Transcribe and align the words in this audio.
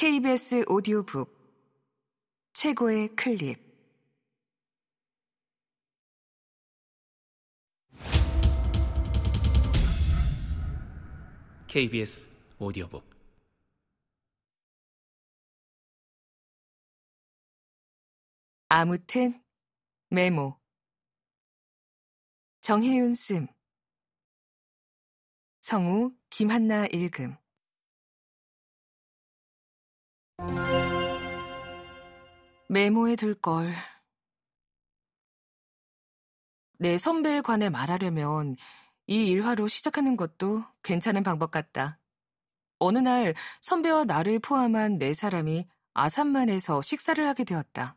KBS 0.00 0.64
오디오북. 0.68 1.28
최고의 2.52 3.16
클립. 3.16 3.58
KBS 11.66 12.28
오디오북. 12.60 13.02
아무튼 18.68 19.42
메모. 20.10 20.60
정혜윤 22.60 23.14
씀 23.14 23.48
성우 25.62 26.12
김한나 26.30 26.86
읽음 26.86 27.36
메모해 32.70 33.16
둘 33.16 33.34
걸. 33.34 33.72
내 36.78 36.98
선배에 36.98 37.40
관해 37.40 37.70
말하려면 37.70 38.56
이 39.06 39.26
일화로 39.26 39.68
시작하는 39.68 40.16
것도 40.16 40.62
괜찮은 40.82 41.22
방법 41.22 41.50
같다. 41.50 41.98
어느 42.78 42.98
날 42.98 43.34
선배와 43.62 44.04
나를 44.04 44.38
포함한 44.38 44.98
네 44.98 45.14
사람이 45.14 45.66
아산만에서 45.94 46.82
식사를 46.82 47.26
하게 47.26 47.44
되었다. 47.44 47.96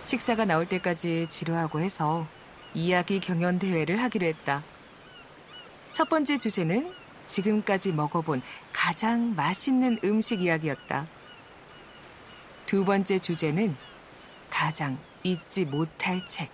식사가 0.00 0.44
나올 0.46 0.66
때까지 0.66 1.28
지루하고 1.28 1.80
해서 1.80 2.26
이야기 2.76 3.20
경연 3.20 3.58
대회를 3.58 4.02
하기로 4.02 4.26
했다. 4.26 4.62
첫 5.94 6.10
번째 6.10 6.36
주제는 6.36 6.92
지금까지 7.24 7.90
먹어본 7.92 8.42
가장 8.70 9.34
맛있는 9.34 9.98
음식 10.04 10.42
이야기였다. 10.42 11.08
두 12.66 12.84
번째 12.84 13.18
주제는 13.18 13.74
가장 14.50 14.98
잊지 15.22 15.64
못할 15.64 16.26
책. 16.26 16.52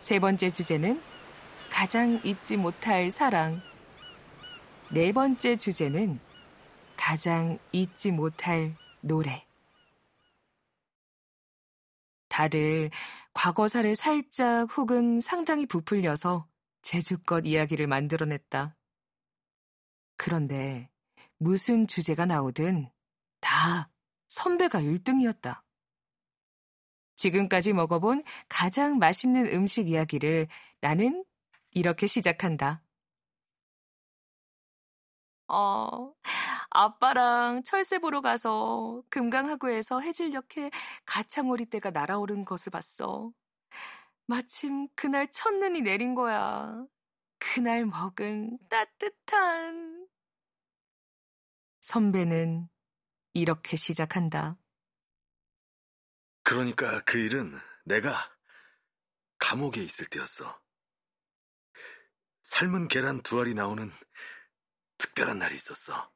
세 0.00 0.18
번째 0.18 0.50
주제는 0.50 1.00
가장 1.70 2.20
잊지 2.24 2.56
못할 2.56 3.12
사랑. 3.12 3.62
네 4.90 5.12
번째 5.12 5.54
주제는 5.54 6.18
가장 6.96 7.60
잊지 7.70 8.10
못할 8.10 8.74
노래. 9.02 9.46
다들 12.32 12.88
과거사를 13.34 13.94
살짝 13.94 14.78
혹은 14.78 15.20
상당히 15.20 15.66
부풀려서 15.66 16.48
제주껏 16.80 17.44
이야기를 17.44 17.86
만들어냈다. 17.86 18.74
그런데 20.16 20.88
무슨 21.36 21.86
주제가 21.86 22.24
나오든 22.24 22.90
다 23.40 23.90
선배가 24.28 24.80
1등이었다. 24.80 25.60
지금까지 27.16 27.74
먹어본 27.74 28.24
가장 28.48 28.98
맛있는 28.98 29.48
음식 29.48 29.88
이야기를 29.88 30.48
나는 30.80 31.26
이렇게 31.72 32.06
시작한다. 32.06 32.82
어, 35.48 36.14
아빠랑 36.74 37.62
철새 37.64 37.98
보러 37.98 38.20
가서 38.20 39.02
금강하구에서 39.10 40.00
해질녘에 40.00 40.70
가창오리 41.04 41.66
떼가 41.66 41.90
날아오른 41.90 42.44
것을 42.44 42.70
봤어. 42.70 43.32
마침 44.26 44.88
그날 44.94 45.30
첫눈이 45.30 45.82
내린 45.82 46.14
거야. 46.14 46.86
그날 47.38 47.84
먹은 47.84 48.58
따뜻한. 48.68 50.08
선배는 51.80 52.68
이렇게 53.34 53.76
시작한다. 53.76 54.56
그러니까 56.44 57.00
그 57.04 57.18
일은 57.18 57.52
내가 57.84 58.30
감옥에 59.38 59.82
있을 59.82 60.06
때였어. 60.06 60.60
삶은 62.42 62.88
계란 62.88 63.22
두 63.22 63.40
알이 63.40 63.54
나오는 63.54 63.90
특별한 64.98 65.38
날이 65.38 65.54
있었어. 65.56 66.12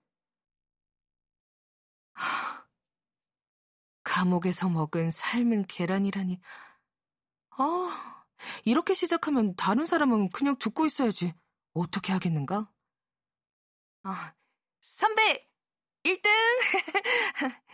하, 2.17 2.67
감옥에서 4.03 4.69
먹은 4.69 5.11
삶은 5.11 5.67
계란이라니. 5.67 6.41
아, 7.51 8.27
이렇게 8.65 8.95
시작하면 8.95 9.55
다른 9.57 9.85
사람은 9.87 10.29
그냥 10.31 10.57
듣고 10.59 10.87
있어야지. 10.87 11.35
어떻게 11.75 12.13
하겠는가? 12.13 12.71
아, 14.03 14.35
선배! 14.81 15.49
1등! 16.05 16.31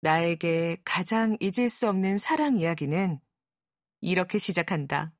나에게 0.00 0.78
가장 0.84 1.36
잊을 1.40 1.68
수 1.68 1.88
없는 1.88 2.18
사랑 2.18 2.56
이야기는 2.56 3.20
이렇게 4.00 4.38
시작한다. 4.38 5.12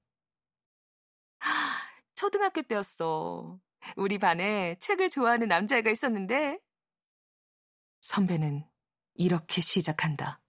초등학교 2.15 2.63
때였어. 2.63 3.59
우리 3.97 4.19
반에 4.19 4.77
책을 4.81 5.11
좋아하는 5.11 5.49
남자애가 5.49 5.91
있었는데, 5.91 6.59
선배는 8.01 8.69
이렇게 9.15 9.61
시작한다. 9.61 10.41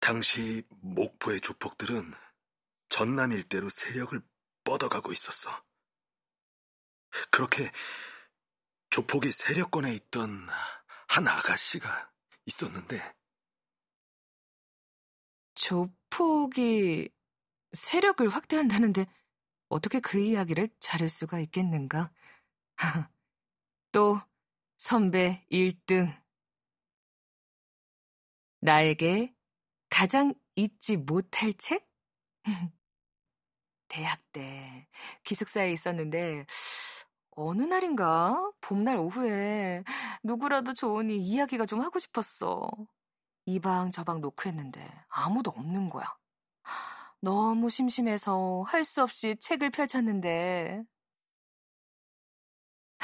당시 0.00 0.62
목포의 0.68 1.40
조폭들은 1.40 2.12
전남 2.88 3.32
일대로 3.32 3.68
세력을 3.68 4.20
뻗어가고 4.64 5.12
있었어. 5.12 5.64
그렇게 7.30 7.70
조폭의 8.90 9.32
세력권에 9.32 9.92
있던 9.94 10.48
한 11.08 11.28
아가씨가 11.28 12.12
있었는데 12.46 13.14
조폭이 15.54 17.10
세력을 17.72 18.28
확대한다는데 18.28 19.06
어떻게 19.68 20.00
그 20.00 20.18
이야기를 20.18 20.68
자를 20.78 21.08
수가 21.08 21.40
있겠는가? 21.40 22.12
또 23.96 24.20
선배 24.76 25.46
1등. 25.50 26.12
나에게 28.60 29.34
가장 29.88 30.34
잊지 30.54 30.98
못할 30.98 31.54
책? 31.54 31.88
대학 33.88 34.20
때 34.32 34.86
기숙사에 35.24 35.72
있었는데 35.72 36.44
어느 37.36 37.62
날인가 37.62 38.52
봄날 38.60 38.96
오후에 38.98 39.82
누구라도 40.22 40.74
좋으니 40.74 41.18
이야기가 41.18 41.64
좀 41.66 41.80
하고 41.80 41.98
싶었어. 41.98 42.68
이 43.46 43.60
방 43.60 43.90
저 43.92 44.04
방 44.04 44.20
노크했는데 44.20 44.86
아무도 45.08 45.52
없는 45.52 45.88
거야. 45.90 46.06
너무 47.20 47.70
심심해서 47.70 48.64
할 48.68 48.84
수 48.84 49.02
없이 49.02 49.36
책을 49.40 49.70
펼쳤는데 49.70 50.84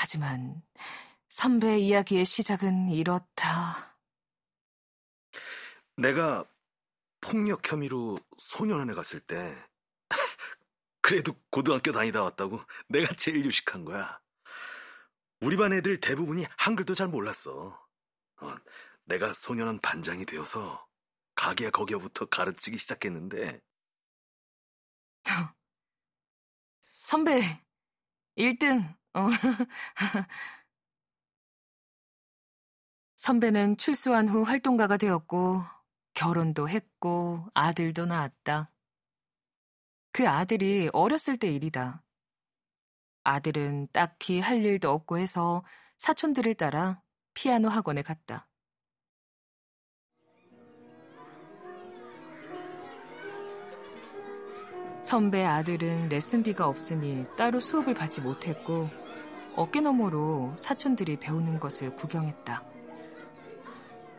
하지만 0.02 0.60
선배 1.28 1.78
이야기의 1.78 2.24
시작은 2.24 2.88
이렇다. 2.88 3.96
내가 5.96 6.44
폭력 7.20 7.70
혐의로 7.70 8.18
소년원에 8.36 8.94
갔을 8.94 9.20
때 9.20 9.56
그래도 11.02 11.32
고등학교 11.52 11.92
다니다 11.92 12.20
왔다고 12.20 12.60
내가 12.88 13.14
제일 13.14 13.44
유식한 13.44 13.84
거야. 13.84 14.20
우리 15.40 15.56
반 15.56 15.72
애들 15.72 16.00
대부분이 16.00 16.46
한글도 16.58 16.96
잘 16.96 17.06
몰랐어. 17.06 17.80
어, 18.40 18.54
내가 19.04 19.32
소년원 19.32 19.78
반장이 19.78 20.26
되어서 20.26 20.84
가게 21.36 21.70
거기부터 21.70 22.26
가르치기 22.26 22.76
시작했는데 22.76 23.62
선배 26.80 27.62
1등 28.36 28.96
어. 29.14 29.28
선배는 33.16 33.76
출소한 33.76 34.28
후 34.28 34.42
활동가가 34.42 34.96
되었고 34.96 35.62
결혼도 36.14 36.68
했고 36.68 37.46
아들도 37.54 38.06
낳았다. 38.06 38.70
그 40.12 40.28
아들이 40.28 40.90
어렸을 40.92 41.36
때 41.36 41.48
일이다. 41.48 42.02
아들은 43.24 43.88
딱히 43.92 44.40
할 44.40 44.64
일도 44.64 44.90
없고 44.90 45.18
해서 45.18 45.64
사촌들을 45.98 46.54
따라 46.54 47.00
피아노 47.34 47.68
학원에 47.68 48.02
갔다. 48.02 48.48
선배 55.02 55.44
아들은 55.44 56.08
레슨비가 56.08 56.66
없으니 56.66 57.26
따로 57.36 57.60
수업을 57.60 57.94
받지 57.94 58.20
못했고 58.20 59.01
어깨너머로 59.54 60.54
사촌들이 60.56 61.16
배우는 61.16 61.60
것을 61.60 61.94
구경했다. 61.94 62.62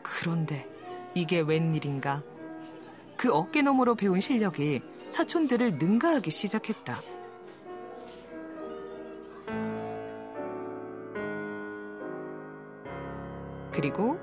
그런데 0.02 0.68
이게 1.14 1.40
웬일인가? 1.40 2.22
그 3.16 3.32
어깨너머로 3.32 3.94
배운 3.94 4.20
실력이 4.20 4.82
사촌들을 5.08 5.78
능가하기 5.78 6.30
시작했다. 6.30 7.02
그리고 13.72 14.18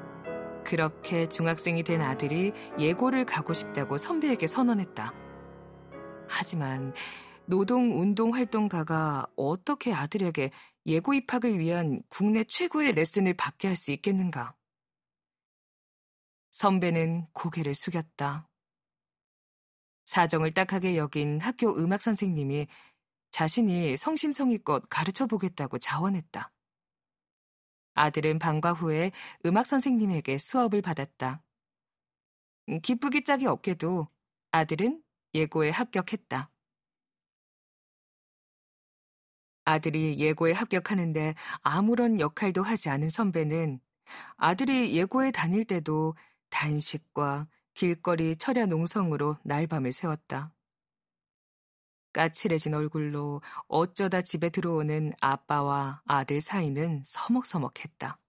그렇게 0.63 1.27
중학생이 1.27 1.83
된 1.83 2.01
아들이 2.01 2.53
예고를 2.79 3.25
가고 3.25 3.51
싶다고 3.51 3.97
선배에게 3.97 4.47
선언했다. 4.47 5.13
하지만 6.27 6.93
노동운동 7.51 8.33
활동가가 8.33 9.27
어떻게 9.35 9.91
아들에게 9.91 10.51
예고 10.85 11.13
입학을 11.13 11.59
위한 11.59 12.01
국내 12.07 12.45
최고의 12.45 12.93
레슨을 12.93 13.33
받게 13.33 13.67
할 13.67 13.75
수 13.75 13.91
있겠는가? 13.91 14.55
선배는 16.51 17.27
고개를 17.33 17.73
숙였다. 17.73 18.47
사정을 20.05 20.53
딱하게 20.53 20.95
여긴 20.95 21.41
학교 21.41 21.75
음악 21.75 22.01
선생님이 22.01 22.67
자신이 23.31 23.97
성심성의껏 23.97 24.85
가르쳐 24.89 25.27
보겠다고 25.27 25.77
자원했다. 25.77 26.53
아들은 27.95 28.39
방과 28.39 28.71
후에 28.71 29.11
음악 29.45 29.65
선생님에게 29.65 30.37
수업을 30.37 30.81
받았다. 30.81 31.43
기쁘기 32.81 33.25
짝이 33.25 33.45
없게도 33.45 34.07
아들은 34.51 35.03
예고에 35.33 35.71
합격했다. 35.71 36.50
아들이 39.71 40.19
예고에 40.19 40.51
합격하는데 40.51 41.35
아무런 41.61 42.19
역할도 42.19 42.61
하지 42.63 42.89
않은 42.89 43.09
선배는 43.09 43.79
아들이 44.35 44.95
예고에 44.95 45.31
다닐 45.31 45.65
때도 45.65 46.15
단식과 46.49 47.47
길거리 47.73 48.35
철야 48.35 48.65
농성으로 48.65 49.37
날밤을 49.43 49.91
새웠다. 49.91 50.53
까칠해진 52.13 52.73
얼굴로 52.73 53.41
어쩌다 53.69 54.21
집에 54.21 54.49
들어오는 54.49 55.13
아빠와 55.21 56.01
아들 56.05 56.41
사이는 56.41 57.01
서먹서먹했다. 57.05 58.19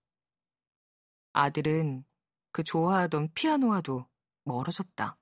아들은 1.33 2.05
그 2.53 2.63
좋아하던 2.63 3.31
피아노와도 3.35 4.07
멀어졌다. 4.45 5.17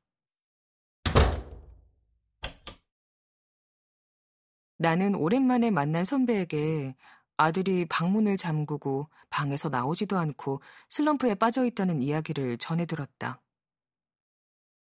나는 4.81 5.15
오랜만에 5.15 5.71
만난 5.71 6.05
선배에게 6.05 6.97
아들이 7.37 7.85
방문을 7.85 8.38
잠그고 8.38 9.11
방에서 9.29 9.69
나오지도 9.69 10.19
않고 10.19 10.62
슬럼프에 10.88 11.35
빠져 11.35 11.67
있다는 11.67 12.00
이야기를 12.00 12.56
전해 12.56 12.87
들었다. 12.87 13.43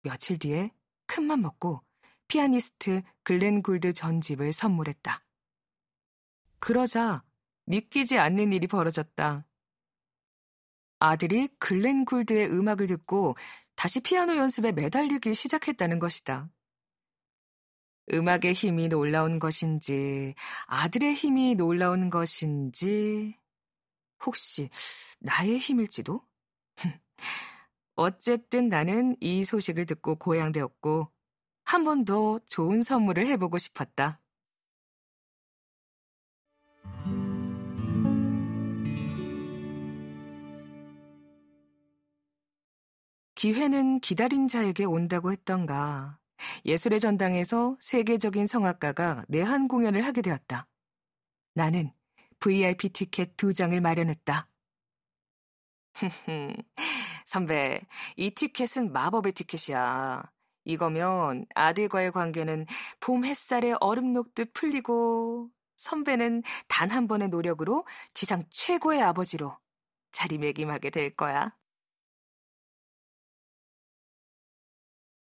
며칠 0.03 0.39
뒤에 0.39 0.71
큰맘 1.07 1.41
먹고 1.41 1.81
피아니스트 2.29 3.01
글렌 3.23 3.63
굴드 3.63 3.95
전 3.95 4.21
집을 4.21 4.53
선물했다. 4.53 5.25
그러자 6.59 7.25
믿기지 7.65 8.19
않는 8.19 8.53
일이 8.53 8.67
벌어졌다. 8.67 9.47
아들이 10.99 11.49
글렌 11.59 12.05
굴드의 12.05 12.51
음악을 12.53 12.87
듣고 12.87 13.35
다시 13.77 14.01
피아노 14.03 14.37
연습에 14.37 14.73
매달리기 14.73 15.33
시작했다는 15.33 16.01
것이다. 16.01 16.51
음악의 18.13 18.53
힘이 18.55 18.89
놀라운 18.89 19.39
것인지, 19.39 20.35
아들의 20.67 21.15
힘이 21.15 21.55
놀라운 21.57 22.11
것인지, 22.11 23.39
혹시 24.25 24.71
나의 25.21 25.59
힘일지도? 25.59 26.23
어쨌든 27.97 28.69
나는 28.69 29.17
이 29.21 29.45
소식을 29.45 29.87
듣고 29.87 30.17
고향되었고, 30.17 31.11
한 31.65 31.85
번 31.85 32.05
더 32.05 32.39
좋은 32.49 32.83
선물을 32.83 33.27
해보고 33.27 33.59
싶었다. 33.59 34.21
기회는 43.35 44.01
기다린 44.01 44.49
자에게 44.49 44.85
온다고 44.85 45.31
했던가. 45.33 46.19
예술의 46.65 47.01
전당에서 47.01 47.77
세계적인 47.81 48.47
성악가가 48.47 49.25
내한 49.29 49.69
공연을 49.69 50.05
하게 50.05 50.23
되었다. 50.23 50.69
나는 51.55 51.93
VIP 52.41 52.91
티켓 52.91 53.37
두 53.37 53.55
장을 53.55 53.79
마련했다. 53.81 54.49
선배, 57.27 57.81
이 58.17 58.31
티켓은 58.31 58.93
마법의 58.93 59.33
티켓이야. 59.33 60.23
이거면 60.65 61.47
아들과의 61.55 62.13
관계는 62.13 62.67
봄 63.01 63.25
햇살에 63.25 63.75
얼음 63.81 64.13
녹듯 64.13 64.53
풀리고 64.53 65.51
선배는 65.77 66.43
단 66.69 66.91
한 66.91 67.07
번의 67.09 67.29
노력으로 67.29 67.87
지상 68.15 68.45
최고의 68.51 69.03
아버지로 69.03 69.57
자리매김하게 70.13 70.91
될 70.91 71.15
거야. 71.15 71.55